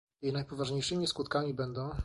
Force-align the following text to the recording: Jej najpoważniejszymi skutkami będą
Jej 0.21 0.31
najpoważniejszymi 0.33 1.07
skutkami 1.07 1.53
będą 1.53 1.89